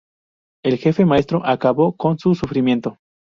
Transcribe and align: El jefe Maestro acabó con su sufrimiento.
El 0.63 0.79
jefe 0.79 1.05
Maestro 1.05 1.45
acabó 1.45 1.95
con 1.95 2.17
su 2.17 2.33
sufrimiento. 2.33 2.97